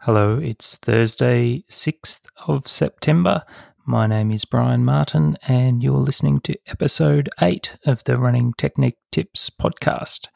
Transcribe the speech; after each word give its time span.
Hello, 0.00 0.38
it's 0.38 0.76
Thursday, 0.76 1.64
6th 1.70 2.26
of 2.46 2.68
September. 2.68 3.42
My 3.86 4.06
name 4.06 4.30
is 4.30 4.44
Brian 4.44 4.84
Martin, 4.84 5.38
and 5.48 5.82
you're 5.82 5.94
listening 5.94 6.40
to 6.40 6.58
episode 6.66 7.30
8 7.40 7.78
of 7.86 8.04
the 8.04 8.16
Running 8.16 8.52
Technique 8.58 8.98
Tips 9.12 9.48
podcast. 9.48 10.28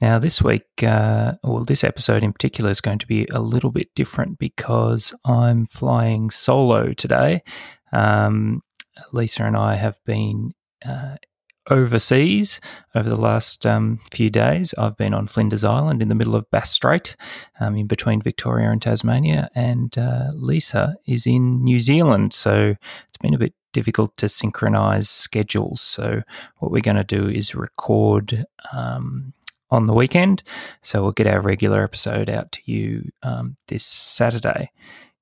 Now, 0.00 0.18
this 0.18 0.40
week, 0.40 0.66
uh, 0.82 1.34
or 1.42 1.64
this 1.64 1.82
episode 1.82 2.22
in 2.22 2.32
particular, 2.32 2.70
is 2.70 2.80
going 2.80 3.00
to 3.00 3.06
be 3.06 3.26
a 3.32 3.40
little 3.40 3.70
bit 3.70 3.88
different 3.94 4.38
because 4.38 5.12
I'm 5.24 5.66
flying 5.66 6.30
solo 6.30 6.92
today. 6.92 7.42
Um, 7.92 8.62
Lisa 9.12 9.44
and 9.44 9.56
I 9.56 9.74
have 9.74 9.98
been 10.04 10.54
uh, 10.86 11.16
overseas 11.70 12.60
over 12.94 13.08
the 13.08 13.20
last 13.20 13.66
um, 13.66 14.00
few 14.12 14.30
days. 14.30 14.72
I've 14.78 14.96
been 14.96 15.14
on 15.14 15.26
Flinders 15.26 15.64
Island 15.64 16.00
in 16.00 16.08
the 16.08 16.14
middle 16.14 16.36
of 16.36 16.50
Bass 16.50 16.70
Strait, 16.70 17.16
um, 17.60 17.76
in 17.76 17.86
between 17.86 18.22
Victoria 18.22 18.70
and 18.70 18.80
Tasmania, 18.80 19.48
and 19.54 19.96
uh, 19.98 20.30
Lisa 20.34 20.96
is 21.06 21.26
in 21.26 21.62
New 21.62 21.80
Zealand. 21.80 22.32
So 22.32 22.76
it's 23.08 23.18
been 23.20 23.34
a 23.34 23.38
bit 23.38 23.54
difficult 23.72 24.16
to 24.16 24.28
synchronize 24.28 25.08
schedules. 25.08 25.80
So 25.80 26.22
what 26.58 26.72
we're 26.72 26.80
going 26.80 26.96
to 26.96 27.04
do 27.04 27.28
is 27.28 27.54
record. 27.54 28.44
Um, 28.72 29.32
on 29.70 29.86
the 29.86 29.94
weekend. 29.94 30.42
So 30.82 31.02
we'll 31.02 31.12
get 31.12 31.26
our 31.26 31.40
regular 31.40 31.82
episode 31.82 32.30
out 32.30 32.52
to 32.52 32.60
you 32.64 33.10
um, 33.22 33.56
this 33.68 33.84
Saturday. 33.84 34.70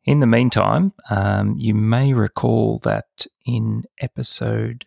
In 0.04 0.20
the 0.20 0.26
meantime, 0.26 0.92
um, 1.10 1.56
you 1.58 1.74
may 1.74 2.14
recall 2.14 2.78
that 2.84 3.26
in 3.44 3.84
episode 4.00 4.84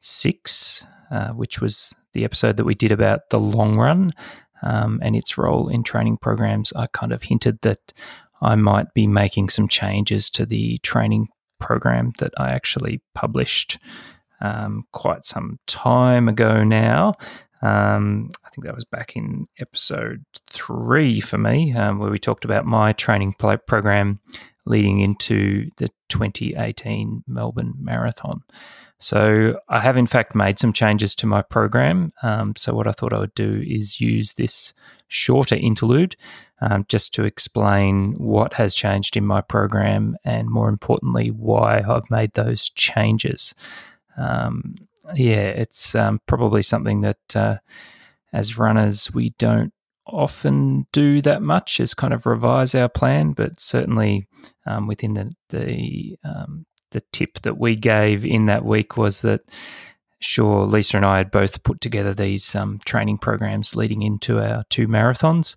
six, 0.00 0.84
uh, 1.10 1.28
which 1.28 1.60
was 1.60 1.94
the 2.14 2.24
episode 2.24 2.56
that 2.56 2.64
we 2.64 2.74
did 2.74 2.90
about 2.90 3.30
the 3.30 3.38
long 3.38 3.76
run 3.76 4.12
um, 4.62 4.98
and 5.02 5.14
its 5.14 5.38
role 5.38 5.68
in 5.68 5.84
training 5.84 6.16
programs, 6.16 6.72
I 6.72 6.88
kind 6.88 7.12
of 7.12 7.22
hinted 7.22 7.60
that 7.62 7.92
I 8.42 8.54
might 8.56 8.92
be 8.94 9.06
making 9.06 9.50
some 9.50 9.68
changes 9.68 10.28
to 10.30 10.44
the 10.44 10.78
training 10.78 11.28
program 11.60 12.12
that 12.18 12.32
I 12.36 12.50
actually 12.50 13.00
published 13.14 13.78
um, 14.40 14.84
quite 14.92 15.24
some 15.24 15.58
time 15.66 16.28
ago 16.28 16.64
now. 16.64 17.14
Um, 17.62 18.30
I 18.44 18.50
think 18.50 18.64
that 18.64 18.74
was 18.74 18.84
back 18.84 19.16
in 19.16 19.48
episode 19.58 20.24
three 20.50 21.20
for 21.20 21.38
me, 21.38 21.74
um, 21.74 21.98
where 21.98 22.10
we 22.10 22.18
talked 22.18 22.44
about 22.44 22.66
my 22.66 22.92
training 22.92 23.34
program 23.34 24.20
leading 24.66 25.00
into 25.00 25.70
the 25.76 25.88
2018 26.08 27.24
Melbourne 27.26 27.74
Marathon. 27.78 28.42
So 28.98 29.60
I 29.68 29.80
have, 29.80 29.96
in 29.96 30.06
fact, 30.06 30.34
made 30.34 30.58
some 30.58 30.72
changes 30.72 31.14
to 31.16 31.26
my 31.26 31.42
program. 31.42 32.12
Um, 32.22 32.56
so 32.56 32.74
what 32.74 32.86
I 32.86 32.92
thought 32.92 33.12
I 33.12 33.18
would 33.18 33.34
do 33.34 33.62
is 33.66 34.00
use 34.00 34.34
this 34.34 34.72
shorter 35.08 35.54
interlude 35.54 36.16
um, 36.62 36.86
just 36.88 37.12
to 37.14 37.24
explain 37.24 38.14
what 38.14 38.54
has 38.54 38.74
changed 38.74 39.16
in 39.16 39.26
my 39.26 39.42
program 39.42 40.16
and, 40.24 40.48
more 40.48 40.68
importantly, 40.70 41.28
why 41.28 41.82
I've 41.86 42.10
made 42.10 42.32
those 42.34 42.70
changes. 42.70 43.54
Um, 44.16 44.76
yeah, 45.14 45.48
it's 45.48 45.94
um, 45.94 46.20
probably 46.26 46.62
something 46.62 47.02
that 47.02 47.36
uh, 47.36 47.56
as 48.32 48.58
runners 48.58 49.12
we 49.12 49.30
don't 49.38 49.72
often 50.06 50.86
do 50.92 51.20
that 51.22 51.42
much 51.42 51.80
is 51.80 51.94
kind 51.94 52.14
of 52.14 52.26
revise 52.26 52.74
our 52.74 52.88
plan, 52.88 53.32
but 53.32 53.60
certainly 53.60 54.26
um, 54.66 54.86
within 54.86 55.14
the, 55.14 55.32
the 55.50 56.16
um, 56.24 56.64
the 56.92 57.02
tip 57.12 57.40
that 57.42 57.58
we 57.58 57.74
gave 57.74 58.24
in 58.24 58.46
that 58.46 58.64
week 58.64 58.96
was 58.96 59.22
that 59.22 59.42
sure 60.20 60.64
Lisa 60.66 60.96
and 60.96 61.06
I 61.06 61.18
had 61.18 61.30
both 61.30 61.62
put 61.62 61.80
together 61.80 62.14
these 62.14 62.54
um, 62.54 62.78
training 62.84 63.18
programs 63.18 63.76
leading 63.76 64.02
into 64.02 64.40
our 64.40 64.64
two 64.70 64.86
marathons, 64.86 65.56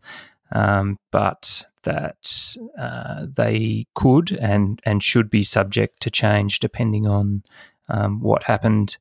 um, 0.51 0.97
but 1.11 1.63
that 1.83 2.57
uh, 2.77 3.25
they 3.31 3.85
could 3.95 4.31
and 4.33 4.81
and 4.83 5.03
should 5.03 5.29
be 5.29 5.43
subject 5.43 6.01
to 6.01 6.09
change 6.09 6.59
depending 6.59 7.07
on 7.07 7.43
um, 7.87 8.19
what 8.21 8.43
happened. 8.43 8.97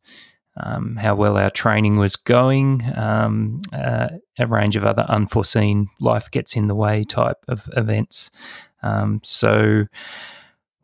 Um, 0.61 0.97
how 0.97 1.15
well 1.15 1.37
our 1.37 1.51
training 1.51 1.99
was 1.99 2.17
going, 2.17 2.83
um, 2.97 3.61
uh, 3.73 4.09
a 4.39 4.47
range 4.47 4.77
of 4.77 4.85
other 4.85 5.03
unforeseen 5.09 5.89
life 6.01 6.31
gets 6.31 6.57
in 6.57 6.67
the 6.67 6.75
way 6.75 7.05
type 7.05 7.39
of 7.47 7.69
events. 7.77 8.31
Um, 8.83 9.21
so, 9.23 9.87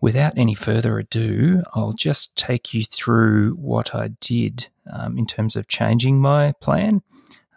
without 0.00 0.38
any 0.38 0.54
further 0.54 0.98
ado, 0.98 1.62
I'll 1.74 1.92
just 1.92 2.36
take 2.36 2.72
you 2.72 2.84
through 2.84 3.52
what 3.54 3.94
I 3.94 4.08
did 4.20 4.68
um, 4.92 5.18
in 5.18 5.26
terms 5.26 5.56
of 5.56 5.66
changing 5.66 6.20
my 6.20 6.52
plan. 6.60 7.02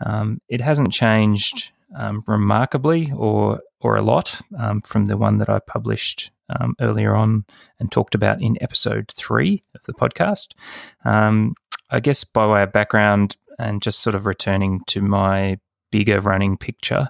Um, 0.03 0.41
it 0.49 0.61
hasn't 0.61 0.91
changed 0.91 1.71
um, 1.95 2.23
remarkably 2.27 3.11
or 3.15 3.61
or 3.79 3.95
a 3.95 4.01
lot 4.01 4.41
from 4.83 5.05
the 5.05 5.17
one 5.17 5.37
that 5.37 5.49
I 5.49 5.59
published 5.59 6.31
earlier 6.81 7.15
on 7.15 7.45
and 7.79 7.91
talked 7.91 8.15
about 8.15 8.41
in 8.41 8.57
episode 8.59 9.11
three 9.11 9.61
of 9.75 9.83
the 9.83 9.93
podcast. 9.93 10.53
I 11.89 11.99
guess 11.99 12.23
by 12.23 12.47
way 12.47 12.63
of 12.63 12.71
background 12.71 13.37
and 13.59 13.81
just 13.81 13.99
sort 13.99 14.15
of 14.15 14.25
returning 14.25 14.81
to 14.87 15.01
my 15.01 15.57
bigger 15.91 16.19
running 16.21 16.57
picture 16.57 17.09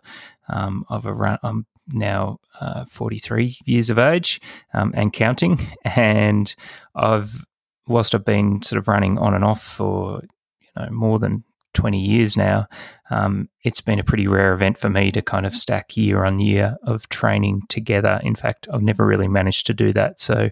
um, 0.49 0.85
of 0.89 1.05
a 1.05 1.13
run, 1.13 1.39
I'm 1.43 1.65
now 1.87 2.37
uh, 2.59 2.85
43 2.85 3.57
years 3.65 3.89
of 3.89 3.99
age 3.99 4.39
um, 4.73 4.91
and 4.95 5.11
counting. 5.11 5.59
And 5.95 6.53
I've, 6.95 7.45
whilst 7.87 8.13
I've 8.13 8.25
been 8.25 8.61
sort 8.61 8.77
of 8.77 8.87
running 8.87 9.17
on 9.17 9.33
and 9.33 9.43
off 9.43 9.63
for 9.63 10.21
you 10.61 10.67
know 10.75 10.89
more 10.91 11.19
than 11.19 11.43
20 11.77 11.99
years 11.99 12.35
now, 12.35 12.67
um, 13.11 13.47
it's 13.63 13.81
been 13.81 13.99
a 13.99 14.03
pretty 14.03 14.27
rare 14.27 14.51
event 14.51 14.79
for 14.79 14.89
me 14.89 15.11
to 15.11 15.21
kind 15.21 15.45
of 15.45 15.55
stack 15.55 15.95
year 15.95 16.25
on 16.25 16.39
year 16.39 16.75
of 16.81 17.07
training 17.09 17.61
together. 17.69 18.19
In 18.23 18.33
fact, 18.33 18.67
I've 18.73 18.81
never 18.81 19.05
really 19.05 19.27
managed 19.27 19.67
to 19.67 19.75
do 19.75 19.93
that. 19.93 20.19
So, 20.19 20.49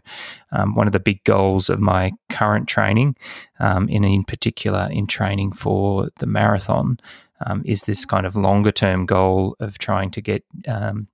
um, 0.51 0.75
one 0.75 0.85
of 0.85 0.93
the 0.93 0.99
big 0.99 1.23
goals 1.23 1.67
of 1.69 1.79
my 1.79 2.11
current 2.29 2.67
training, 2.67 3.15
um, 3.59 3.89
in, 3.89 4.03
in 4.03 4.23
particular 4.23 4.87
in 4.91 5.07
training 5.07 5.53
for 5.53 6.09
the 6.19 6.27
marathon, 6.27 6.99
um, 7.43 7.63
is 7.65 7.81
this 7.81 8.05
kind 8.05 8.27
of 8.27 8.35
longer 8.35 8.71
term 8.71 9.07
goal 9.07 9.55
of 9.59 9.79
trying 9.79 10.11
to 10.11 10.21
get 10.21 10.45
um, 10.67 11.07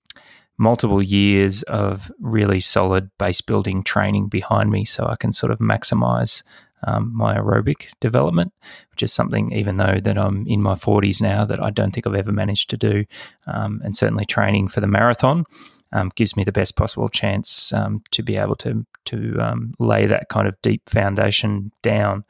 multiple 0.57 1.01
years 1.01 1.63
of 1.63 2.11
really 2.19 2.59
solid 2.59 3.09
base 3.17 3.39
building 3.39 3.81
training 3.81 4.27
behind 4.27 4.69
me 4.69 4.83
so 4.83 5.05
I 5.05 5.15
can 5.15 5.31
sort 5.31 5.53
of 5.53 5.59
maximize 5.59 6.43
um, 6.83 7.15
my 7.15 7.37
aerobic 7.37 7.91
development, 7.99 8.53
which 8.91 9.03
is 9.03 9.13
something, 9.13 9.51
even 9.53 9.77
though 9.77 9.99
that 10.01 10.17
I'm 10.17 10.45
in 10.47 10.61
my 10.61 10.73
40s 10.73 11.21
now, 11.21 11.45
that 11.45 11.61
I 11.61 11.69
don't 11.69 11.91
think 11.91 12.07
I've 12.07 12.15
ever 12.15 12.31
managed 12.31 12.69
to 12.71 12.77
do. 12.77 13.05
Um, 13.47 13.81
and 13.83 13.95
certainly 13.95 14.25
training 14.25 14.67
for 14.67 14.81
the 14.81 14.87
marathon 14.87 15.45
um, 15.93 16.11
gives 16.15 16.35
me 16.35 16.43
the 16.43 16.51
best 16.51 16.75
possible 16.75 17.09
chance 17.09 17.71
um, 17.73 18.01
to 18.11 18.23
be 18.23 18.37
able 18.37 18.55
to, 18.55 18.85
to 19.05 19.37
um, 19.39 19.73
lay 19.79 20.05
that 20.07 20.29
kind 20.29 20.47
of 20.47 20.61
deep 20.61 20.89
foundation 20.89 21.71
down. 21.81 22.23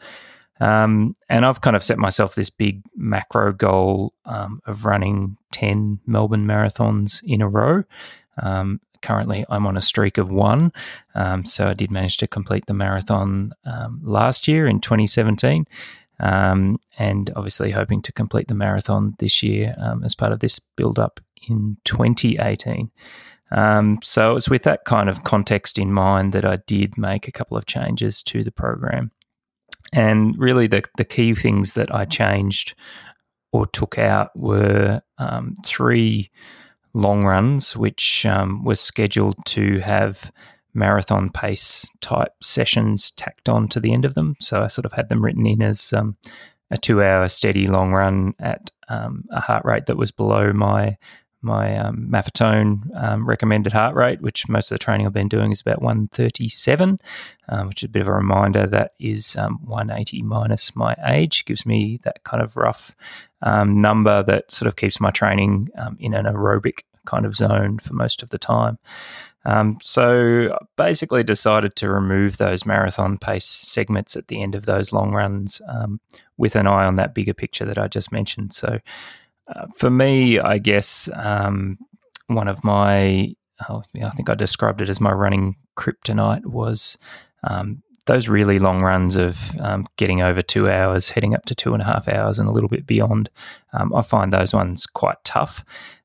Um, 0.60 1.16
and 1.28 1.46
I've 1.46 1.62
kind 1.62 1.76
of 1.76 1.84
set 1.84 1.98
myself 1.98 2.36
this 2.36 2.52
big 2.52 2.84
macro 2.96 3.52
goal 3.52 4.14
of 4.26 4.86
running 4.86 5.38
10 5.54 6.00
Melbourne 6.06 6.46
marathons 6.46 7.22
in 7.24 7.42
a 7.42 7.48
row. 7.48 7.84
Um, 8.42 8.80
currently, 9.02 9.46
I'm 9.50 9.66
on 9.66 9.78
a 9.78 9.82
streak 9.82 10.18
of 10.18 10.32
one. 10.32 10.72
Um, 11.16 11.46
so 11.46 11.68
I 11.68 11.74
did 11.74 11.92
manage 11.92 12.18
to 12.18 12.28
complete 12.28 12.66
the 12.66 12.74
marathon 12.74 13.54
um, 13.66 14.02
last 14.04 14.48
year 14.48 14.68
in 14.68 14.80
2017. 14.80 15.66
Um, 16.20 16.80
and 17.00 17.32
obviously, 17.36 17.72
hoping 17.72 18.02
to 18.04 18.12
complete 18.12 18.48
the 18.48 18.54
marathon 18.54 19.16
this 19.20 19.42
year 19.42 19.76
um, 19.80 20.04
as 20.04 20.14
part 20.14 20.32
of 20.32 20.40
this 20.40 20.60
build 20.60 21.00
up 21.00 21.20
in 21.50 21.78
2018. 21.86 22.92
Um, 23.52 24.00
so 24.02 24.32
it 24.32 24.34
was 24.36 24.50
with 24.50 24.64
that 24.64 24.86
kind 24.86 25.10
of 25.10 25.24
context 25.24 25.78
in 25.78 25.92
mind 25.92 26.32
that 26.34 26.46
I 26.46 26.58
did 26.68 26.98
make 26.98 27.28
a 27.28 27.32
couple 27.32 27.58
of 27.58 27.66
changes 27.66 28.24
to 28.24 28.44
the 28.44 28.52
program. 28.52 29.12
And 29.94 30.38
really, 30.38 30.68
the, 30.68 30.84
the 30.98 31.04
key 31.04 31.34
things 31.36 31.74
that 31.74 31.94
I 31.94 32.06
changed 32.06 32.76
or 33.52 33.68
took 33.68 33.98
out 33.98 34.30
were 34.36 35.02
um, 35.18 35.58
three 35.66 36.30
long 36.94 37.24
runs, 37.24 37.76
which 37.76 38.26
um, 38.26 38.64
was 38.64 38.80
scheduled 38.80 39.36
to 39.46 39.80
have 39.80 40.32
marathon 40.74 41.30
pace 41.30 41.86
type 42.00 42.32
sessions 42.42 43.12
tacked 43.12 43.50
on 43.50 43.68
to 43.70 43.80
the 43.80 43.94
end 43.94 44.06
of 44.06 44.16
them. 44.16 44.36
So 44.40 44.64
I 44.64 44.68
sort 44.68 44.86
of 44.86 44.94
had 44.94 45.10
them 45.10 45.24
written 45.24 45.46
in 45.46 45.62
as 45.62 45.94
um, 45.94 46.16
a 46.70 46.78
two 46.78 47.04
hour 47.04 47.28
steady 47.28 47.68
long 47.68 47.92
run 47.92 48.34
at 48.40 48.72
um, 48.88 49.26
a 49.32 49.42
heart 49.42 49.66
rate 49.66 49.86
that 49.88 49.98
was 49.98 50.12
below 50.12 50.54
my 50.54 50.98
my 51.42 51.78
um, 51.78 52.08
Maffetone 52.10 52.82
um, 53.02 53.28
recommended 53.28 53.74
heart 53.74 53.96
rate, 53.96 54.22
which 54.22 54.48
most 54.48 54.72
of 54.72 54.76
the 54.76 54.84
training 54.84 55.06
I've 55.06 55.14
been 55.14 55.28
doing 55.28 55.52
is 55.52 55.62
about 55.62 55.82
137, 55.82 57.00
um, 57.50 57.68
which 57.68 57.84
is 57.84 57.88
a 57.88 57.92
bit 57.92 58.02
of 58.02 58.08
a 58.08 58.14
reminder 58.14 58.68
that 58.68 58.94
is 59.00 59.36
um, 59.36 59.60
180 59.66 60.22
minus 60.22 60.76
my 60.76 60.96
age, 61.06 61.46
gives 61.46 61.66
me 61.66 62.00
that 62.04 62.24
kind 62.24 62.44
of 62.44 62.56
rough 62.56 62.96
um, 63.42 63.82
number 63.82 64.24
that 64.24 64.52
sort 64.52 64.68
of 64.68 64.76
keeps 64.76 65.00
my 65.00 65.12
training 65.12 65.70
um, 65.78 65.98
in 66.00 66.14
an 66.14 66.26
aerobic 66.26 66.84
kind 67.06 67.26
of 67.26 67.36
zone 67.36 67.80
for 67.80 67.94
most 67.94 68.22
of 68.22 68.30
the 68.30 68.38
time. 68.38 68.78
So 69.82 70.56
basically 70.78 71.24
decided 71.24 71.76
to 71.78 71.90
remove 71.90 72.38
those 72.38 72.64
marathon 72.64 73.18
pace 73.18 73.46
segments 73.46 74.16
at 74.16 74.28
the 74.28 74.40
end 74.40 74.54
of 74.54 74.68
those 74.68 74.94
long 74.94 75.12
runs 75.12 75.60
with 76.38 76.56
an 76.56 76.68
eye 76.68 76.86
on 76.86 76.98
that 76.98 77.16
bigger 77.16 77.34
picture 77.34 77.66
that 77.66 77.80
I 77.80 77.88
just 77.88 78.12
mentioned. 78.12 78.54
So 78.54 78.80
uh, 79.56 79.68
for 79.76 79.90
me, 79.90 80.40
I 80.40 80.58
guess 80.58 81.10
um, 81.14 81.78
one 82.28 82.48
of 82.48 82.64
my, 82.64 83.34
oh, 83.70 83.84
I 84.04 84.10
think 84.10 84.30
I 84.30 84.36
described 84.36 84.82
it 84.82 84.90
as 84.90 85.02
my 85.02 85.12
running 85.12 85.56
kryptonite 85.78 86.46
was 86.46 86.98
um, 87.44 87.82
those 88.06 88.30
really 88.30 88.60
long 88.60 88.82
runs 88.82 89.16
of 89.16 89.58
um, 89.60 89.86
getting 89.98 90.22
over 90.22 90.42
two 90.42 90.70
hours, 90.70 91.10
heading 91.10 91.36
up 91.36 91.46
to 91.46 91.56
two 91.56 91.74
and 91.74 91.82
a 91.82 91.86
half 91.86 92.08
hours, 92.08 92.40
and 92.40 92.48
a 92.48 92.52
little 92.52 92.70
bit 92.70 92.86
beyond. 92.86 93.30
Um, 93.74 93.94
I 93.94 94.02
find 94.02 94.32
those 94.32 94.54
ones 94.54 94.86
quite 94.86 95.24
tough. 95.24 95.64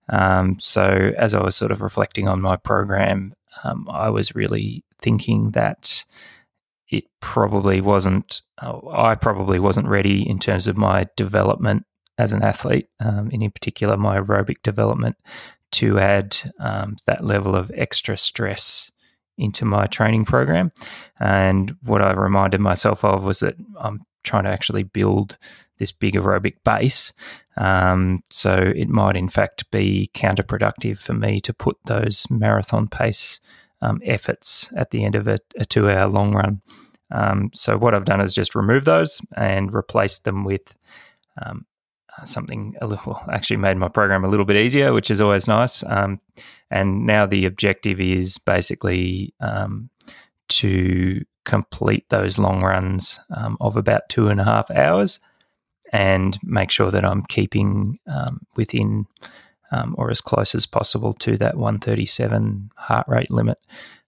Um, 0.09 0.59
so 0.59 1.13
as 1.17 1.35
I 1.35 1.43
was 1.43 1.57
sort 1.57 1.73
of 1.73 1.83
reflecting 1.83 2.29
on 2.29 2.41
my 2.41 2.57
program, 2.57 3.35
um, 3.65 3.89
I 3.91 4.11
was 4.11 4.35
really 4.35 4.85
thinking 5.01 5.51
that 5.53 6.05
it 6.91 7.05
probably 7.21 7.81
wasn't. 7.81 8.43
Oh, 8.63 8.89
I 8.93 9.15
probably 9.15 9.59
wasn't 9.59 9.89
ready 9.89 10.29
in 10.29 10.39
terms 10.39 10.69
of 10.69 10.77
my 10.77 11.07
development 11.17 11.85
as 12.19 12.33
an 12.33 12.43
athlete, 12.43 12.89
um, 13.01 13.31
and 13.33 13.43
in 13.43 13.51
particular 13.51 13.97
my 13.97 14.19
aerobic 14.19 14.63
development, 14.63 15.17
to 15.73 15.99
add 15.99 16.37
um, 16.61 16.97
that 17.07 17.25
level 17.25 17.55
of 17.55 17.71
extra 17.75 18.17
stress 18.17 18.91
into 19.39 19.65
my 19.65 19.87
training 19.87 20.25
program. 20.25 20.71
And 21.21 21.77
what 21.83 22.03
I 22.03 22.13
reminded 22.13 22.61
myself 22.61 23.05
of 23.05 23.25
was 23.25 23.41
that 23.41 23.57
I'm 23.79 24.01
trying 24.25 24.45
to 24.45 24.51
actually 24.51 24.83
build 24.83 25.39
this 25.79 25.93
big 25.93 26.15
aerobic 26.15 26.55
base. 26.65 27.13
Um, 27.59 28.23
so 28.31 28.55
it 28.55 28.89
might, 28.89 29.17
in 29.17 29.29
fact, 29.29 29.71
be 29.71 30.11
counterproductive 30.15 30.99
for 30.99 31.15
me 31.15 31.41
to 31.41 31.53
put 31.53 31.77
those 31.85 32.27
marathon 32.31 32.89
pace 32.89 33.41
um, 33.83 34.01
efforts 34.05 34.73
at 34.77 34.91
the 34.91 35.05
end 35.05 35.15
of 35.15 35.29
a, 35.29 35.39
a 35.57 35.65
two 35.65 35.91
hour 35.91 36.09
long 36.09 36.35
run. 36.35 36.61
Um, 37.11 37.51
so 37.55 37.77
what 37.77 37.95
I've 37.95 38.05
done 38.05 38.21
is 38.21 38.33
just 38.33 38.55
remove 38.55 38.85
those 38.85 39.21
and 39.37 39.73
replace 39.73 40.19
them 40.19 40.45
with 40.45 40.75
um, 41.41 41.67
something 42.25 42.75
a 42.81 42.87
little 42.87 43.21
actually 43.33 43.59
made 43.59 43.77
my 43.77 43.89
program 43.89 44.25
a 44.25 44.29
little 44.29 44.47
bit 44.47 44.57
easier, 44.57 44.93
which 44.93 45.11
is 45.11 45.21
always 45.21 45.49
nice. 45.49 45.83
Um, 45.85 46.21
and 46.71 47.07
now 47.07 47.27
the 47.27 47.45
objective 47.45 48.01
is 48.01 48.39
basically 48.39 49.35
um, 49.41 49.91
to 50.49 51.25
complete 51.45 52.09
those 52.09 52.39
long 52.39 52.61
runs 52.61 53.21
um, 53.37 53.57
of 53.61 53.77
about 53.77 54.09
two 54.09 54.29
and 54.29 54.41
a 54.41 54.45
half 54.45 54.71
hours 54.71 55.21
and 55.93 56.39
make 56.43 56.71
sure 56.71 56.91
that 56.91 57.05
I'm 57.05 57.23
keeping 57.23 57.99
um, 58.07 58.41
within 58.57 59.07
um, 59.71 59.95
or 59.99 60.11
as 60.11 60.21
close 60.21 60.55
as 60.55 60.67
possible 60.67 61.13
to 61.15 61.37
that 61.39 61.57
137 61.57 62.71
heart 62.77 63.07
rate 63.09 63.31
limit. 63.31 63.59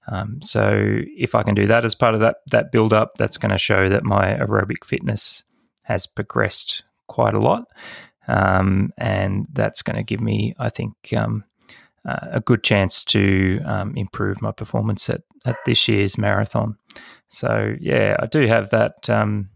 Um, 0.08 0.40
so 0.40 1.00
if 1.16 1.34
I 1.34 1.42
can 1.42 1.54
do 1.54 1.66
that 1.66 1.84
as 1.84 1.94
part 1.94 2.14
of 2.14 2.20
that 2.20 2.36
that 2.50 2.72
build 2.72 2.92
up, 2.92 3.12
that's 3.16 3.36
going 3.36 3.52
to 3.52 3.58
show 3.58 3.88
that 3.88 4.04
my 4.04 4.34
aerobic 4.34 4.84
fitness 4.84 5.44
has 5.82 6.06
progressed 6.06 6.82
quite 7.08 7.34
a 7.34 7.40
lot, 7.40 7.64
um, 8.28 8.92
and 8.96 9.46
that's 9.52 9.82
going 9.82 9.96
to 9.96 10.02
give 10.02 10.20
me, 10.20 10.54
I 10.58 10.68
think, 10.68 10.94
um, 11.16 11.44
uh, 12.06 12.28
a 12.32 12.40
good 12.40 12.62
chance 12.62 13.04
to 13.04 13.60
um, 13.64 13.96
improve 13.96 14.40
my 14.40 14.52
performance 14.52 15.10
at, 15.10 15.22
at 15.44 15.56
this 15.66 15.88
year's 15.88 16.16
marathon. 16.16 16.78
So 17.28 17.74
yeah, 17.80 18.16
I 18.18 18.26
do 18.26 18.46
have 18.46 18.70
that 18.70 19.10
um, 19.10 19.50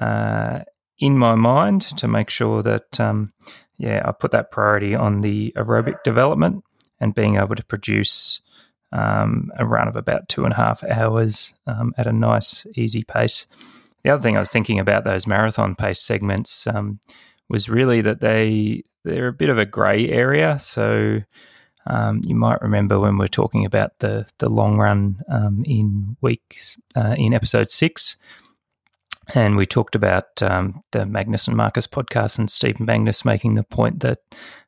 uh, 0.00 0.60
in 0.98 1.18
my 1.18 1.34
mind 1.34 1.82
to 1.98 2.08
make 2.08 2.30
sure 2.30 2.62
that 2.62 3.00
um, 3.00 3.30
yeah 3.76 4.02
I 4.04 4.12
put 4.12 4.30
that 4.30 4.50
priority 4.50 4.94
on 4.94 5.20
the 5.20 5.52
aerobic 5.56 6.02
development 6.04 6.64
and 7.00 7.14
being 7.14 7.36
able 7.36 7.56
to 7.56 7.64
produce 7.64 8.40
um, 8.92 9.50
a 9.58 9.66
run 9.66 9.88
of 9.88 9.96
about 9.96 10.28
two 10.28 10.44
and 10.44 10.52
a 10.52 10.56
half 10.56 10.84
hours 10.84 11.54
at 11.98 12.06
a 12.06 12.12
nice 12.12 12.66
easy 12.76 13.02
pace. 13.02 13.46
The 14.04 14.10
other 14.10 14.22
thing 14.22 14.36
I 14.36 14.40
was 14.40 14.52
thinking 14.52 14.78
about 14.78 15.04
those 15.04 15.26
marathon 15.26 15.74
pace 15.74 16.00
segments 16.00 16.66
um, 16.66 17.00
was 17.48 17.68
really 17.68 18.02
that 18.02 18.20
they 18.20 18.84
they're 19.04 19.28
a 19.28 19.32
bit 19.32 19.48
of 19.48 19.58
a 19.58 19.66
grey 19.66 20.08
area. 20.10 20.58
So 20.58 21.22
um, 21.86 22.20
you 22.24 22.34
might 22.34 22.62
remember 22.62 22.98
when 22.98 23.18
we 23.18 23.24
are 23.24 23.28
talking 23.28 23.64
about 23.64 23.98
the 24.00 24.26
the 24.38 24.48
long 24.48 24.78
run 24.78 25.22
um, 25.28 25.62
in 25.66 26.16
weeks 26.20 26.78
uh, 26.94 27.14
in 27.16 27.32
episode 27.32 27.70
six, 27.70 28.18
and 29.34 29.56
we 29.56 29.64
talked 29.64 29.94
about 29.94 30.42
um, 30.42 30.82
the 30.92 31.00
Magness 31.00 31.48
and 31.48 31.56
Marcus 31.56 31.86
podcast 31.86 32.38
and 32.38 32.50
Stephen 32.50 32.86
Magness 32.86 33.24
making 33.24 33.54
the 33.54 33.64
point 33.64 34.00
that 34.00 34.18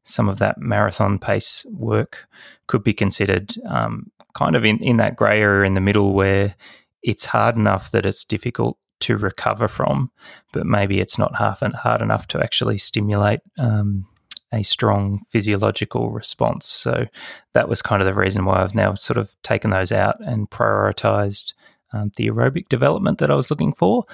some 0.05 0.29
of 0.29 0.39
that 0.39 0.59
marathon 0.59 1.19
pace 1.19 1.67
work 1.71 2.27
could 2.69 2.83
be 2.83 2.95
considered 2.95 3.55
um, 3.69 4.11
kind 4.35 4.57
of 4.57 4.65
in, 4.65 4.79
in 4.83 4.97
that 4.99 5.17
grey 5.17 5.41
area 5.41 5.67
in 5.67 5.75
the 5.75 5.81
middle 5.81 6.15
where 6.15 6.55
it's 7.03 7.27
hard 7.27 7.57
enough 7.57 7.91
that 7.91 8.07
it's 8.07 8.25
difficult 8.25 8.79
to 9.01 9.17
recover 9.17 9.69
from, 9.69 10.11
but 10.53 10.67
maybe 10.67 11.01
it's 11.01 11.19
not 11.19 11.37
half 11.37 11.63
and 11.63 11.75
hard 11.75 12.03
enough 12.03 12.27
to 12.29 12.43
actually 12.43 12.79
stimulate 12.79 13.41
um, 13.59 14.07
a 14.53 14.63
strong 14.63 15.21
physiological 15.31 16.11
response. 16.11 16.67
So 16.67 17.07
that 17.53 17.69
was 17.69 17.83
kind 17.83 18.01
of 18.01 18.07
the 18.07 18.15
reason 18.15 18.45
why 18.45 18.63
I've 18.63 18.75
now 18.75 18.95
sort 18.95 19.19
of 19.19 19.35
taken 19.43 19.71
those 19.71 19.93
out 19.93 20.17
and 20.21 20.49
prioritized 20.51 21.53
um, 21.93 22.11
the 22.17 22.29
aerobic 22.29 22.69
development 22.69 23.19
that 23.19 23.31
I 23.31 23.35
was 23.35 23.51
looking 23.51 23.73
for. 23.73 24.05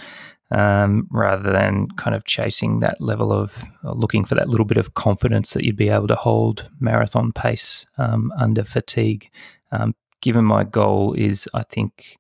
Um, 0.51 1.09
rather 1.11 1.51
than 1.51 1.89
kind 1.97 2.15
of 2.15 2.27
chasing 2.27 2.81
that 2.81 3.01
level 3.01 3.33
of 3.33 3.65
uh, 3.85 3.93
looking 3.93 4.23
for 4.23 4.35
that 4.35 4.51
little 4.51 4.67
bit 4.67 4.77
of 4.77 4.93
confidence 4.93 5.55
that 5.55 5.65
you'd 5.65 5.77
be 5.77 5.89
able 5.89 6.09
to 6.09 6.15
hold 6.15 6.69
marathon 6.79 7.33
pace 7.33 7.87
um, 7.97 8.31
under 8.37 8.63
fatigue. 8.63 9.31
Um, 9.71 9.95
given 10.21 10.45
my 10.45 10.65
goal 10.65 11.15
is, 11.15 11.49
I 11.55 11.63
think, 11.63 12.19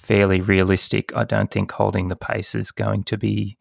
fairly 0.00 0.40
realistic, 0.40 1.14
I 1.14 1.24
don't 1.24 1.50
think 1.50 1.70
holding 1.70 2.08
the 2.08 2.16
pace 2.16 2.54
is 2.54 2.70
going 2.70 3.04
to 3.04 3.18
be 3.18 3.58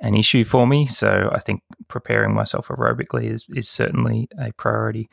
an 0.00 0.14
issue 0.14 0.44
for 0.44 0.66
me. 0.66 0.86
So 0.86 1.30
I 1.32 1.40
think 1.40 1.62
preparing 1.88 2.34
myself 2.34 2.68
aerobically 2.68 3.24
is, 3.24 3.46
is 3.48 3.68
certainly 3.68 4.28
a 4.38 4.52
priority. 4.52 5.08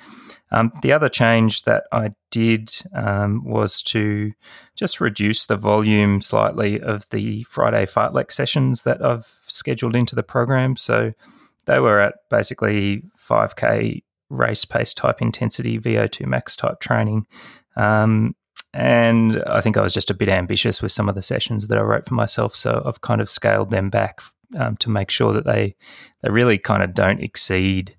Um, 0.52 0.72
the 0.84 0.92
other 0.92 1.10
change 1.10 1.64
that 1.64 1.86
I 1.92 2.12
did 2.30 2.72
um, 2.94 3.44
was 3.44 3.82
to 3.84 4.34
just 4.76 5.02
reduce 5.02 5.48
the 5.48 5.58
volume 5.58 6.22
slightly 6.22 6.80
of 6.80 7.10
the 7.10 7.44
Friday 7.44 7.86
fartlek 7.86 8.32
sessions 8.32 8.84
that 8.84 9.04
I've 9.04 9.26
scheduled 9.48 9.96
into 9.96 10.16
the 10.16 10.24
program. 10.24 10.76
So 10.76 11.14
they 11.66 11.80
were 11.80 12.00
at 12.00 12.16
basically 12.30 13.04
5K 13.18 14.04
race 14.30 14.66
pace 14.66 14.94
type 14.94 15.22
intensity, 15.22 15.80
VO2 15.80 16.28
max 16.28 16.56
type 16.56 16.80
training. 16.80 17.26
Um, 17.76 18.36
and 18.76 19.42
I 19.48 19.62
think 19.62 19.78
I 19.78 19.82
was 19.82 19.94
just 19.94 20.12
a 20.12 20.14
bit 20.14 20.28
ambitious 20.28 20.82
with 20.82 20.92
some 20.92 21.08
of 21.08 21.16
the 21.16 21.22
sessions 21.22 21.70
that 21.70 21.78
I 21.78 21.82
wrote 21.82 22.06
for 22.06 22.14
myself. 22.14 22.54
So 22.54 22.84
I've 22.86 23.00
kind 23.00 23.22
of 23.22 23.30
scaled 23.30 23.72
them 23.72 23.90
back 23.90 24.20
um, 24.58 24.76
to 24.78 24.90
make 24.90 25.10
sure 25.10 25.32
that 25.32 25.46
they 25.46 25.76
they 26.22 26.30
really 26.30 26.58
kind 26.58 26.84
of 26.84 26.94
don't 26.94 27.22
exceed 27.22 27.96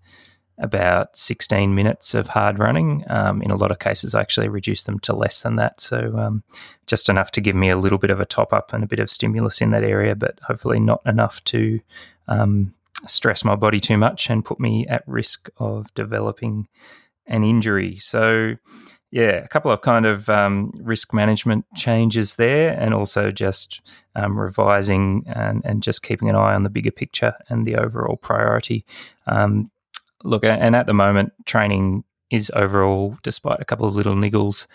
about 0.58 1.16
16 1.16 1.74
minutes 1.74 2.14
of 2.14 2.28
hard 2.28 2.58
running. 2.58 3.04
Um, 3.08 3.40
in 3.40 3.50
a 3.50 3.56
lot 3.56 3.70
of 3.70 3.78
cases, 3.78 4.14
I 4.14 4.20
actually 4.20 4.48
reduce 4.48 4.82
them 4.82 4.98
to 5.00 5.14
less 5.14 5.42
than 5.42 5.56
that. 5.56 5.80
So 5.80 6.16
um, 6.18 6.42
just 6.86 7.08
enough 7.08 7.30
to 7.32 7.40
give 7.40 7.56
me 7.56 7.70
a 7.70 7.76
little 7.76 7.98
bit 7.98 8.10
of 8.10 8.20
a 8.20 8.26
top 8.26 8.52
up 8.52 8.72
and 8.72 8.84
a 8.84 8.86
bit 8.86 8.98
of 8.98 9.10
stimulus 9.10 9.60
in 9.60 9.70
that 9.70 9.84
area, 9.84 10.14
but 10.14 10.38
hopefully 10.42 10.80
not 10.80 11.00
enough 11.06 11.42
to 11.44 11.80
um, 12.28 12.74
stress 13.06 13.44
my 13.44 13.54
body 13.54 13.80
too 13.80 13.96
much 13.96 14.30
and 14.30 14.44
put 14.44 14.60
me 14.60 14.86
at 14.88 15.04
risk 15.06 15.48
of 15.58 15.92
developing 15.94 16.68
an 17.26 17.44
injury. 17.44 17.98
So 17.98 18.56
yeah, 19.10 19.44
a 19.44 19.48
couple 19.48 19.70
of 19.70 19.82
kind 19.82 20.04
of 20.04 20.28
um, 20.28 20.72
risk 20.82 21.14
management 21.14 21.64
changes 21.74 22.36
there, 22.36 22.78
and 22.78 22.92
also 22.92 23.30
just 23.30 23.80
um, 24.14 24.38
revising 24.38 25.24
and, 25.26 25.62
and, 25.64 25.82
just 25.82 26.02
keeping 26.02 26.28
an 26.28 26.34
eye 26.34 26.54
on 26.54 26.64
the 26.64 26.70
bigger 26.70 26.90
picture 26.90 27.32
and 27.48 27.64
the 27.64 27.76
overall 27.76 28.16
priority. 28.16 28.84
Um, 29.26 29.70
look, 30.24 30.44
and 30.44 30.74
at 30.74 30.86
the 30.86 30.94
moment, 30.94 31.32
training 31.44 32.04
is 32.30 32.50
overall, 32.54 33.16
despite 33.22 33.60
a 33.60 33.64
couple 33.64 33.86
of 33.86 33.94
little 33.94 34.14
niggles, 34.14 34.66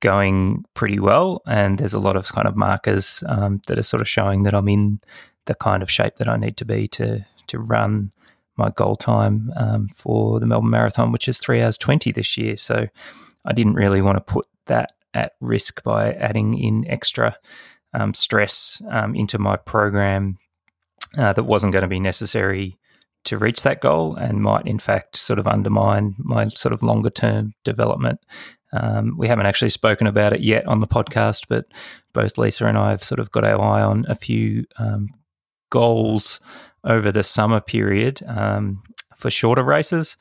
going 0.00 0.64
pretty 0.74 0.98
well. 0.98 1.42
And 1.46 1.78
there's 1.78 1.94
a 1.94 1.98
lot 1.98 2.16
of 2.16 2.32
kind 2.32 2.48
of 2.48 2.56
markers 2.56 3.22
um, 3.28 3.60
that 3.66 3.78
are 3.78 3.82
sort 3.82 4.00
of 4.00 4.08
showing 4.08 4.44
that 4.44 4.54
I'm 4.54 4.68
in 4.68 5.00
the 5.46 5.54
kind 5.54 5.82
of 5.82 5.90
shape 5.90 6.16
that 6.16 6.28
I 6.28 6.36
need 6.36 6.56
to 6.58 6.64
be 6.64 6.88
to 6.88 7.24
to 7.48 7.58
run 7.58 8.10
my 8.56 8.70
goal 8.70 8.96
time 8.96 9.52
um, 9.56 9.88
for 9.94 10.40
the 10.40 10.46
Melbourne 10.46 10.70
Marathon, 10.70 11.12
which 11.12 11.28
is 11.28 11.38
three 11.38 11.62
hours 11.62 11.76
twenty 11.76 12.10
this 12.10 12.36
year. 12.36 12.56
So 12.56 12.88
I 13.46 13.52
didn't 13.52 13.74
really 13.74 14.02
want 14.02 14.16
to 14.16 14.32
put 14.32 14.46
that 14.66 14.92
at 15.14 15.32
risk 15.40 15.82
by 15.82 16.12
adding 16.12 16.58
in 16.58 16.86
extra 16.88 17.36
um, 17.94 18.12
stress 18.12 18.82
um, 18.90 19.14
into 19.14 19.38
my 19.38 19.56
program 19.56 20.38
uh, 21.16 21.32
that 21.32 21.44
wasn't 21.44 21.72
going 21.72 21.82
to 21.82 21.88
be 21.88 22.00
necessary 22.00 22.78
to 23.24 23.38
reach 23.38 23.62
that 23.62 23.80
goal 23.80 24.14
and 24.14 24.42
might 24.42 24.66
in 24.66 24.78
fact 24.78 25.16
sort 25.16 25.38
of 25.38 25.48
undermine 25.48 26.14
my 26.18 26.48
sort 26.48 26.72
of 26.72 26.82
longer 26.82 27.10
term 27.10 27.54
development. 27.64 28.20
Um, 28.72 29.16
we 29.16 29.28
haven't 29.28 29.46
actually 29.46 29.70
spoken 29.70 30.06
about 30.06 30.32
it 30.32 30.40
yet 30.40 30.66
on 30.66 30.80
the 30.80 30.86
podcast, 30.86 31.46
but 31.48 31.66
both 32.12 32.38
Lisa 32.38 32.66
and 32.66 32.76
I 32.76 32.90
have 32.90 33.02
sort 33.02 33.20
of 33.20 33.30
got 33.30 33.44
our 33.44 33.60
eye 33.60 33.82
on 33.82 34.04
a 34.08 34.14
few 34.14 34.64
um, 34.78 35.08
goals 35.70 36.40
over 36.84 37.10
the 37.10 37.24
summer 37.24 37.60
period 37.60 38.22
um, 38.26 38.80
for 39.16 39.30
shorter 39.30 39.64
races. 39.64 40.16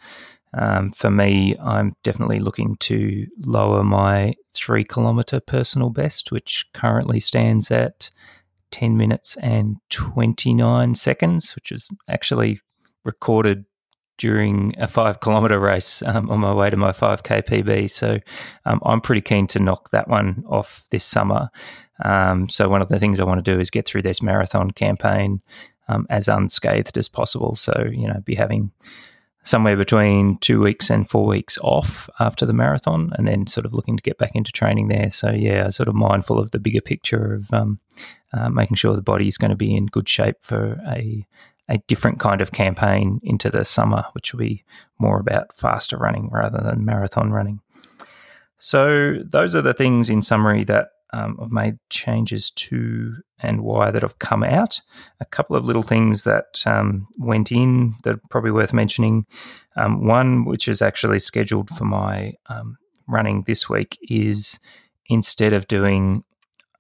Um, 0.58 0.92
for 0.92 1.12
me, 1.12 1.58
I'm 1.62 1.96
definitely 2.04 2.40
looking 2.40 2.78
to 2.82 3.28
lower 3.42 3.84
my 3.84 4.36
three 4.54 4.84
kilometer 4.84 5.40
personal 5.40 5.90
best, 5.90 6.32
which 6.32 6.66
currently 6.74 7.20
stands 7.20 7.72
at 7.72 8.10
10 8.72 8.96
minutes 8.96 9.38
and 9.38 9.78
29 9.90 10.96
seconds, 10.96 11.56
which 11.56 11.72
is 11.72 11.90
actually 12.08 12.60
recorded 13.04 13.66
during 14.18 14.74
a 14.78 14.88
five 14.88 15.20
kilometer 15.20 15.60
race 15.60 16.02
um, 16.04 16.30
on 16.30 16.40
my 16.40 16.54
way 16.54 16.70
to 16.70 16.78
my 16.78 16.92
5K 16.92 17.44
PB. 17.44 17.90
So 17.90 18.20
um, 18.66 18.80
I'm 18.86 19.02
pretty 19.02 19.22
keen 19.22 19.48
to 19.48 19.60
knock 19.60 19.90
that 19.90 20.08
one 20.08 20.44
off 20.48 20.86
this 20.90 21.04
summer. 21.04 21.50
Um, 22.04 22.48
so 22.50 22.70
one 22.70 22.82
of 22.82 22.90
the 22.90 23.00
things 23.00 23.20
I 23.20 23.26
want 23.26 23.44
to 23.44 23.54
do 23.54 23.60
is 23.60 23.70
get 23.70 23.86
through 23.86 24.04
this 24.04 24.22
marathon 24.22 24.72
campaign 24.72 25.42
um, 25.90 26.08
as 26.10 26.28
unscathed 26.28 26.98
as 26.98 27.10
possible. 27.10 27.56
So, 27.56 27.88
you 27.92 28.08
know, 28.08 28.22
be 28.24 28.36
having 28.36 28.72
somewhere 29.46 29.78
between 29.78 30.40
two 30.40 30.60
weeks 30.60 30.90
and 30.90 31.08
four 31.08 31.28
weeks 31.28 31.58
off 31.62 32.10
after 32.20 32.48
the 32.48 32.54
marathon 32.54 33.12
and 33.16 33.28
then 33.28 33.46
sort 33.46 33.66
of 33.66 33.74
looking 33.74 33.96
to 33.96 34.02
get 34.02 34.18
back 34.18 34.32
into 34.34 34.52
training 34.52 34.88
there. 34.88 35.12
So, 35.12 35.30
yeah, 35.30 35.70
sort 35.70 35.88
of 35.88 35.94
mindful 35.94 36.40
of 36.40 36.50
the 36.50 36.60
bigger 36.60 36.82
picture 36.82 37.36
of 37.36 37.54
um, 37.54 37.80
uh, 38.34 38.50
making 38.50 38.76
sure 38.76 38.96
the 38.96 39.04
body 39.04 39.28
is 39.28 39.38
going 39.38 39.52
to 39.52 39.56
be 39.56 39.76
in 39.76 39.86
good 39.86 40.10
shape 40.10 40.38
for 40.42 40.82
a 40.88 41.26
a 41.68 41.80
different 41.88 42.20
kind 42.20 42.42
of 42.42 42.52
campaign 42.52 43.20
into 43.24 43.50
the 43.50 43.66
summer, 43.66 44.06
which 44.12 44.32
will 44.32 44.40
be 44.40 44.64
more 45.00 45.20
about 45.20 45.52
faster 45.52 45.98
running 45.98 46.30
rather 46.32 46.60
than 46.62 46.86
marathon 46.86 47.32
running. 47.32 47.60
So, 48.58 49.18
those 49.24 49.56
are 49.56 49.64
the 49.64 49.74
things 49.74 50.10
in 50.10 50.22
summary 50.22 50.64
that 50.66 50.90
um, 51.16 51.38
I've 51.42 51.52
made 51.52 51.80
changes 51.90 52.50
to 52.52 53.14
and 53.40 53.62
why 53.64 53.90
that 53.90 54.02
have 54.02 54.20
come 54.20 54.44
out. 54.44 54.82
A 55.22 55.26
couple 55.26 55.56
of 55.56 55.64
little 55.64 55.82
things 55.82 56.26
that 56.26 56.62
um, 56.66 57.08
went 57.18 57.52
in 57.52 57.96
that 58.04 58.16
are 58.16 58.22
probably 58.30 58.52
worth 58.52 58.74
mentioning. 58.74 59.26
Um, 59.78 60.06
one, 60.06 60.44
which 60.44 60.68
is 60.68 60.82
actually 60.82 61.20
scheduled 61.20 61.70
for 61.70 61.86
my 61.86 62.34
um, 62.48 62.78
running 63.08 63.44
this 63.44 63.70
week, 63.70 63.98
is 64.10 64.60
instead 65.08 65.54
of 65.54 65.68
doing 65.70 66.24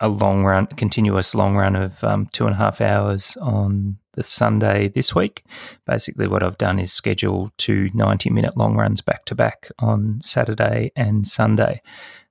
a 0.01 0.09
long 0.09 0.43
run, 0.43 0.65
continuous 0.67 1.33
long 1.33 1.55
run 1.55 1.75
of 1.75 2.03
um, 2.03 2.27
two 2.33 2.45
and 2.45 2.53
a 2.53 2.57
half 2.57 2.81
hours 2.81 3.37
on 3.41 3.97
the 4.15 4.23
Sunday 4.23 4.89
this 4.89 5.15
week. 5.15 5.43
Basically, 5.85 6.27
what 6.27 6.43
I've 6.43 6.57
done 6.57 6.79
is 6.79 6.91
schedule 6.91 7.51
two 7.57 7.89
90 7.93 8.29
minute 8.31 8.57
long 8.57 8.75
runs 8.75 8.99
back 8.99 9.23
to 9.25 9.35
back 9.35 9.69
on 9.79 10.19
Saturday 10.21 10.91
and 10.97 11.25
Sunday. 11.25 11.81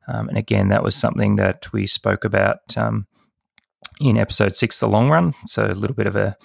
Um, 0.08 0.28
and 0.28 0.38
again, 0.38 0.68
that 0.68 0.82
was 0.82 0.94
something 0.94 1.36
that 1.36 1.72
we 1.72 1.86
spoke 1.86 2.24
about 2.24 2.76
um, 2.76 3.04
in 4.00 4.18
episode 4.18 4.56
six, 4.56 4.80
the 4.80 4.88
long 4.88 5.10
run. 5.10 5.34
So 5.46 5.66
a 5.66 5.72
little 5.72 5.96
bit 5.96 6.06
of 6.06 6.16
a, 6.16 6.36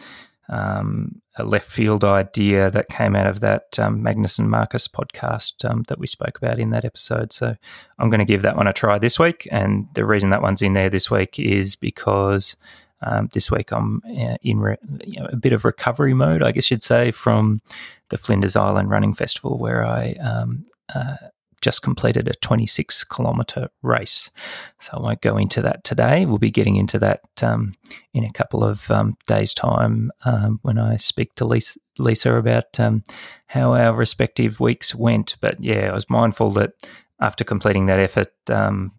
um, 0.50 1.22
a 1.38 1.44
left 1.44 1.70
field 1.70 2.04
idea 2.04 2.72
that 2.72 2.90
came 2.90 3.16
out 3.16 3.28
of 3.28 3.42
that 3.42 3.78
um, 3.80 4.04
Magness 4.04 4.40
and 4.40 4.50
Marcus 4.50 4.88
podcast 4.88 5.70
um, 5.70 5.84
that 5.88 6.00
we 6.00 6.08
spoke 6.08 6.38
about 6.38 6.60
in 6.60 6.72
that 6.72 6.86
episode. 6.86 7.32
So 7.34 7.56
I'm 7.98 8.10
going 8.10 8.20
to 8.20 8.26
give 8.26 8.42
that 8.44 8.58
one 8.58 8.68
a 8.68 8.74
try 8.74 8.98
this 8.98 9.20
week. 9.20 9.48
And 9.52 9.88
the 9.94 10.06
reason 10.06 10.30
that 10.30 10.42
one's 10.42 10.62
in 10.62 10.74
there 10.74 10.90
this 10.90 11.12
week 11.12 11.40
is 11.40 11.76
because 11.76 12.56
um, 13.02 13.30
this 13.34 13.50
week 13.50 13.72
I'm 13.72 14.02
uh, 14.06 14.36
in 14.42 14.60
re- 14.60 14.78
you 15.06 15.20
know, 15.20 15.28
a 15.32 15.38
bit 15.38 15.54
of 15.54 15.66
recovery 15.66 16.14
mode, 16.14 16.44
I 16.44 16.52
guess 16.52 16.70
you'd 16.70 16.84
say, 16.84 17.12
from 17.12 17.60
the 18.10 18.18
Flinders 18.18 18.56
Island 18.56 18.90
Running 18.90 19.14
Festival, 19.14 19.58
where 19.58 19.86
I 19.86 20.16
uh, 20.94 21.16
just 21.62 21.82
completed 21.82 22.28
a 22.28 22.34
26 22.34 23.04
kilometre 23.06 23.70
race. 23.82 24.32
So 24.80 24.94
I 24.94 25.02
won't 25.02 25.22
go 25.22 25.38
into 25.38 25.62
that 25.62 25.84
today. 25.84 26.26
We'll 26.26 26.38
be 26.38 26.52
getting 26.52 26.76
into 26.76 27.00
that 27.00 27.22
um, 27.42 27.76
in 28.14 28.24
a 28.24 28.32
couple 28.32 28.64
of 28.64 28.90
um, 28.92 29.18
days' 29.28 29.54
time 29.54 30.12
um, 30.26 30.60
when 30.62 30.78
I 30.78 30.96
speak 30.98 31.36
to 31.36 31.46
Lisa, 31.46 31.80
Lisa 31.98 32.34
about 32.36 32.80
um, 32.80 33.04
how 33.48 33.74
our 33.74 33.94
respective 33.94 34.60
weeks 34.60 34.96
went. 34.96 35.36
But 35.42 35.62
yeah, 35.62 35.90
I 35.90 35.94
was 35.94 36.10
mindful 36.10 36.52
that 36.52 36.74
after 37.20 37.44
completing 37.44 37.88
that 37.88 38.00
effort, 38.00 38.34
um, 38.50 38.92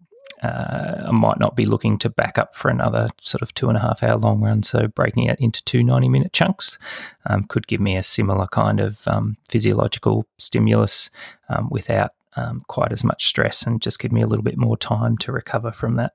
uh, 0.43 1.05
I 1.07 1.11
might 1.11 1.39
not 1.39 1.55
be 1.55 1.67
looking 1.67 1.99
to 1.99 2.09
back 2.09 2.39
up 2.39 2.55
for 2.55 2.71
another 2.71 3.09
sort 3.21 3.43
of 3.43 3.53
two 3.55 3.69
and 3.69 3.77
a 3.77 3.81
half 3.81 4.03
hour 4.03 4.17
long 4.17 4.41
run. 4.41 4.63
So 4.63 4.89
breaking 4.89 5.25
it 5.25 5.39
into 5.39 5.63
two 5.65 5.83
90 5.83 6.09
minute 6.09 6.33
chunks 6.33 6.79
um, 7.27 7.45
could 7.45 7.67
give 7.67 7.81
me 7.81 7.97
a 7.97 8.03
similar 8.03 8.47
kind 8.47 8.81
of 8.81 9.07
um, 9.07 9.37
physiological 9.49 10.27
stimulus 10.39 11.11
um, 11.49 11.69
without 11.71 12.13
um, 12.37 12.63
quite 12.69 12.93
as 12.93 13.05
much 13.05 13.27
stress 13.27 13.63
and 13.63 13.83
just 13.83 13.99
give 13.99 14.13
me 14.13 14.23
a 14.23 14.27
little 14.27 14.43
bit 14.43 14.57
more 14.57 14.77
time 14.77 15.17
to 15.19 15.33
recover 15.33 15.73
from 15.73 15.97
that. 15.97 16.13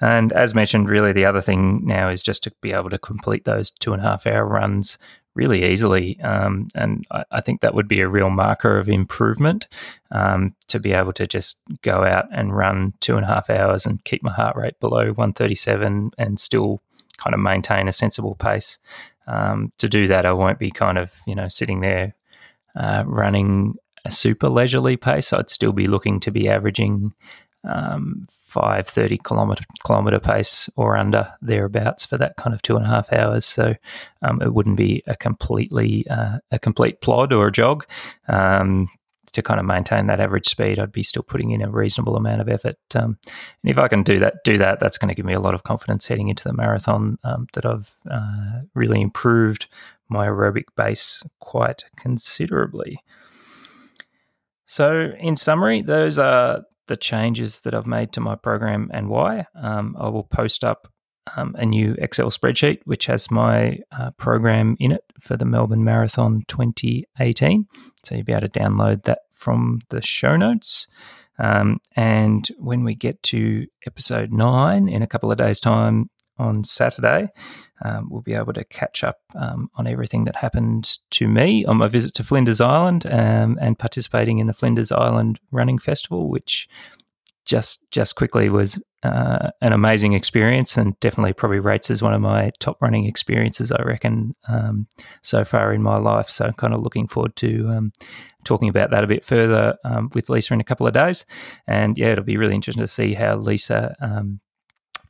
And 0.00 0.32
as 0.32 0.54
mentioned, 0.54 0.88
really 0.88 1.12
the 1.12 1.24
other 1.24 1.40
thing 1.40 1.86
now 1.86 2.08
is 2.08 2.22
just 2.22 2.42
to 2.44 2.52
be 2.60 2.72
able 2.72 2.90
to 2.90 2.98
complete 2.98 3.44
those 3.44 3.70
two 3.70 3.92
and 3.92 4.02
a 4.02 4.04
half 4.04 4.26
hour 4.26 4.44
runs 4.44 4.98
really 5.34 5.64
easily. 5.64 6.20
Um, 6.20 6.68
and 6.74 7.06
I, 7.10 7.24
I, 7.30 7.40
think 7.40 7.60
that 7.60 7.74
would 7.74 7.88
be 7.88 8.00
a 8.00 8.08
real 8.08 8.30
marker 8.30 8.78
of 8.78 8.88
improvement 8.88 9.66
um, 10.12 10.54
to 10.68 10.78
be 10.78 10.92
able 10.92 11.12
to 11.14 11.26
just 11.26 11.60
go 11.82 12.04
out 12.04 12.26
and 12.32 12.56
run 12.56 12.94
two 13.00 13.16
and 13.16 13.24
a 13.24 13.28
half 13.28 13.50
hours 13.50 13.84
and 13.84 14.04
keep 14.04 14.22
my 14.22 14.32
heart 14.32 14.56
rate 14.56 14.78
below 14.78 15.06
137 15.06 16.12
and 16.18 16.38
still 16.38 16.80
kind 17.18 17.34
of 17.34 17.40
maintain 17.40 17.88
a 17.88 17.92
sensible 17.92 18.36
pace. 18.36 18.78
Um, 19.26 19.72
to 19.78 19.88
do 19.88 20.06
that, 20.08 20.26
I 20.26 20.32
won't 20.32 20.58
be 20.58 20.70
kind 20.70 20.98
of, 20.98 21.12
you 21.26 21.34
know, 21.34 21.48
sitting 21.48 21.80
there 21.80 22.14
uh, 22.76 23.04
running 23.06 23.76
a 24.04 24.10
super 24.10 24.48
leisurely 24.48 24.96
pace. 24.96 25.32
I'd 25.32 25.50
still 25.50 25.72
be 25.72 25.86
looking 25.86 26.20
to 26.20 26.30
be 26.30 26.48
averaging 26.48 27.14
um, 27.64 28.26
530 28.30 29.18
kilometer 29.18 29.64
kilometer 29.84 30.20
pace 30.20 30.68
or 30.76 30.96
under 30.96 31.32
thereabouts 31.40 32.04
for 32.04 32.18
that 32.18 32.36
kind 32.36 32.54
of 32.54 32.62
two 32.62 32.76
and 32.76 32.84
a 32.84 32.88
half 32.88 33.12
hours. 33.12 33.44
So 33.44 33.74
um, 34.22 34.42
it 34.42 34.52
wouldn't 34.52 34.76
be 34.76 35.02
a 35.06 35.16
completely 35.16 36.06
uh, 36.08 36.38
a 36.50 36.58
complete 36.58 37.00
plod 37.00 37.32
or 37.32 37.48
a 37.48 37.52
jog. 37.52 37.86
Um, 38.28 38.88
to 39.32 39.42
kind 39.42 39.58
of 39.58 39.66
maintain 39.66 40.06
that 40.06 40.20
average 40.20 40.48
speed, 40.48 40.78
I'd 40.78 40.92
be 40.92 41.02
still 41.02 41.24
putting 41.24 41.50
in 41.50 41.60
a 41.60 41.68
reasonable 41.68 42.14
amount 42.14 42.40
of 42.40 42.48
effort. 42.48 42.76
Um, 42.94 43.18
and 43.64 43.70
if 43.70 43.78
I 43.78 43.88
can 43.88 44.04
do 44.04 44.20
that, 44.20 44.44
do 44.44 44.58
that, 44.58 44.78
that's 44.78 44.96
going 44.96 45.08
to 45.08 45.14
give 45.14 45.26
me 45.26 45.32
a 45.32 45.40
lot 45.40 45.54
of 45.54 45.64
confidence 45.64 46.06
heading 46.06 46.28
into 46.28 46.44
the 46.44 46.52
marathon. 46.52 47.18
Um, 47.24 47.48
that 47.54 47.66
I've 47.66 47.96
uh, 48.08 48.60
really 48.74 49.00
improved 49.00 49.66
my 50.08 50.28
aerobic 50.28 50.66
base 50.76 51.24
quite 51.40 51.84
considerably. 51.96 53.00
So, 54.66 55.12
in 55.18 55.36
summary, 55.36 55.82
those 55.82 56.18
are 56.18 56.62
the 56.86 56.96
changes 56.96 57.60
that 57.62 57.74
I've 57.74 57.86
made 57.86 58.12
to 58.12 58.20
my 58.20 58.36
program 58.36 58.90
and 58.92 59.08
why. 59.08 59.46
Um, 59.54 59.96
I 59.98 60.08
will 60.08 60.24
post 60.24 60.64
up 60.64 60.88
um, 61.36 61.54
a 61.58 61.64
new 61.64 61.94
Excel 61.98 62.30
spreadsheet 62.30 62.80
which 62.84 63.06
has 63.06 63.30
my 63.30 63.78
uh, 63.98 64.10
program 64.18 64.76
in 64.78 64.92
it 64.92 65.02
for 65.20 65.36
the 65.36 65.46
Melbourne 65.46 65.84
Marathon 65.84 66.42
2018. 66.48 67.66
So, 68.04 68.14
you'll 68.14 68.24
be 68.24 68.32
able 68.32 68.48
to 68.48 68.60
download 68.60 69.04
that 69.04 69.20
from 69.32 69.80
the 69.90 70.00
show 70.00 70.36
notes. 70.36 70.86
Um, 71.38 71.80
and 71.96 72.46
when 72.58 72.84
we 72.84 72.94
get 72.94 73.22
to 73.24 73.66
episode 73.86 74.32
nine 74.32 74.88
in 74.88 75.02
a 75.02 75.06
couple 75.06 75.32
of 75.32 75.38
days' 75.38 75.60
time, 75.60 76.08
on 76.38 76.64
Saturday. 76.64 77.28
Um, 77.84 78.08
we'll 78.10 78.22
be 78.22 78.34
able 78.34 78.52
to 78.54 78.64
catch 78.64 79.04
up 79.04 79.18
um, 79.34 79.70
on 79.76 79.86
everything 79.86 80.24
that 80.24 80.36
happened 80.36 80.98
to 81.10 81.28
me 81.28 81.64
on 81.64 81.76
my 81.76 81.88
visit 81.88 82.14
to 82.14 82.24
Flinders 82.24 82.60
Island 82.60 83.06
um, 83.06 83.58
and 83.60 83.78
participating 83.78 84.38
in 84.38 84.46
the 84.46 84.52
Flinders 84.52 84.92
Island 84.92 85.40
Running 85.50 85.78
Festival, 85.78 86.28
which 86.28 86.68
just 87.44 87.84
just 87.90 88.16
quickly 88.16 88.48
was 88.48 88.82
uh, 89.02 89.50
an 89.60 89.72
amazing 89.74 90.14
experience 90.14 90.78
and 90.78 90.98
definitely 91.00 91.34
probably 91.34 91.60
rates 91.60 91.90
as 91.90 92.02
one 92.02 92.14
of 92.14 92.20
my 92.22 92.50
top 92.58 92.80
running 92.80 93.04
experiences 93.04 93.70
I 93.70 93.82
reckon 93.82 94.34
um, 94.48 94.86
so 95.22 95.44
far 95.44 95.72
in 95.74 95.82
my 95.82 95.98
life. 95.98 96.30
So 96.30 96.50
kind 96.52 96.72
of 96.72 96.80
looking 96.80 97.06
forward 97.06 97.36
to 97.36 97.68
um, 97.68 97.92
talking 98.44 98.68
about 98.70 98.90
that 98.90 99.04
a 99.04 99.08
bit 99.08 99.22
further 99.22 99.76
um, 99.84 100.10
with 100.14 100.30
Lisa 100.30 100.54
in 100.54 100.60
a 100.60 100.64
couple 100.64 100.86
of 100.86 100.94
days. 100.94 101.26
And 101.66 101.98
yeah, 101.98 102.12
it'll 102.12 102.24
be 102.24 102.38
really 102.38 102.54
interesting 102.54 102.82
to 102.82 102.88
see 102.88 103.12
how 103.12 103.36
Lisa 103.36 103.94
um, 104.00 104.40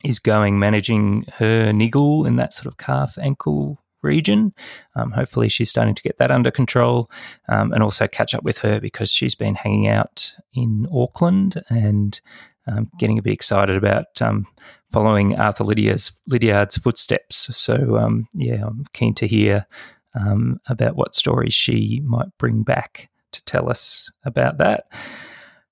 is 0.05 0.19
going 0.19 0.59
managing 0.59 1.25
her 1.37 1.73
niggle 1.73 2.25
in 2.25 2.35
that 2.37 2.53
sort 2.53 2.67
of 2.67 2.77
calf 2.77 3.17
ankle 3.17 3.83
region. 4.01 4.53
Um, 4.95 5.11
hopefully, 5.11 5.49
she's 5.49 5.69
starting 5.69 5.95
to 5.95 6.03
get 6.03 6.17
that 6.19 6.31
under 6.31 6.51
control 6.51 7.09
um, 7.49 7.73
and 7.73 7.83
also 7.83 8.07
catch 8.07 8.33
up 8.33 8.43
with 8.43 8.59
her 8.59 8.79
because 8.79 9.11
she's 9.11 9.35
been 9.35 9.55
hanging 9.55 9.87
out 9.87 10.31
in 10.53 10.87
Auckland 10.93 11.61
and 11.69 12.21
um, 12.67 12.89
getting 12.97 13.17
a 13.17 13.21
bit 13.21 13.33
excited 13.33 13.75
about 13.75 14.21
um, 14.21 14.45
following 14.91 15.37
Arthur 15.37 15.65
Lydia's, 15.65 16.11
Lydiard's 16.27 16.77
footsteps. 16.77 17.55
So, 17.55 17.97
um, 17.97 18.27
yeah, 18.33 18.65
I'm 18.65 18.85
keen 18.93 19.13
to 19.15 19.27
hear 19.27 19.65
um, 20.13 20.59
about 20.67 20.95
what 20.95 21.15
stories 21.15 21.53
she 21.53 22.01
might 22.05 22.29
bring 22.37 22.63
back 22.63 23.09
to 23.33 23.43
tell 23.43 23.69
us 23.69 24.09
about 24.23 24.57
that. 24.59 24.85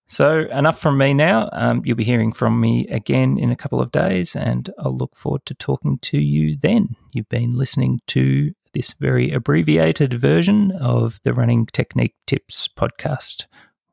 So, 0.08 0.42
enough 0.52 0.80
from 0.80 0.98
me 0.98 1.14
now. 1.14 1.50
Um, 1.54 1.82
you'll 1.86 1.98
be 1.98 2.04
hearing 2.04 2.34
from 2.34 2.60
me 2.60 2.88
again 2.88 3.38
in 3.38 3.52
a 3.52 3.56
couple 3.56 3.82
of 3.82 3.92
days, 3.92 4.36
and 4.36 4.70
I'll 4.78 4.96
look 4.96 5.16
forward 5.16 5.46
to 5.48 5.56
talking 5.56 5.98
to 6.04 6.20
you 6.20 6.56
then. 6.58 6.90
You've 7.14 7.30
been 7.30 7.56
listening 7.56 8.02
to 8.08 8.54
this 8.74 8.94
very 8.94 9.32
abbreviated 9.32 10.14
version 10.14 10.72
of 10.72 11.20
the 11.24 11.34
Running 11.34 11.68
Technique 11.68 12.16
Tips 12.28 12.68
podcast. 12.68 13.46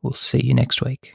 We'll 0.02 0.14
see 0.14 0.44
you 0.44 0.54
next 0.54 0.82
week. 0.82 1.12